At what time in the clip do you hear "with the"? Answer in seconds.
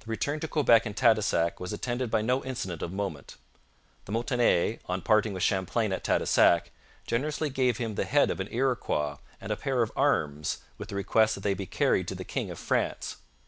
10.76-10.96